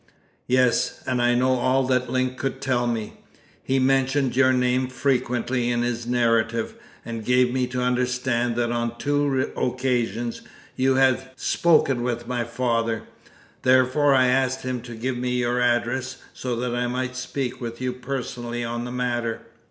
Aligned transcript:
"Yes, 0.47 1.03
and 1.05 1.21
I 1.21 1.35
know 1.35 1.51
all 1.51 1.83
that 1.85 2.09
Link 2.09 2.35
could 2.35 2.59
tell 2.59 2.87
me. 2.87 3.19
He 3.61 3.77
mentioned 3.77 4.35
your 4.35 4.51
name 4.51 4.87
frequently 4.87 5.69
in 5.69 5.83
his 5.83 6.07
narrative, 6.07 6.73
and 7.05 7.23
gave 7.23 7.53
me 7.53 7.67
to 7.67 7.83
understand 7.83 8.55
that 8.55 8.71
on 8.71 8.97
two 8.97 9.51
occasions 9.55 10.41
you 10.75 10.95
had 10.95 11.29
spoken 11.35 12.01
with 12.01 12.27
my 12.27 12.43
father; 12.43 13.03
therefore, 13.61 14.15
I 14.15 14.25
asked 14.25 14.63
him 14.63 14.81
to 14.81 14.95
give 14.95 15.17
me 15.17 15.37
your 15.37 15.61
address, 15.61 16.17
so 16.33 16.55
that 16.55 16.73
I 16.73 16.87
might 16.87 17.15
speak 17.15 17.61
with 17.61 17.79
you 17.79 17.93
personally 17.93 18.63
on 18.63 18.85
the 18.85 18.91
matter." 18.91 19.41